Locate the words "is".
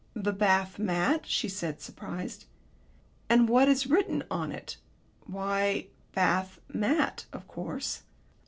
3.69-3.85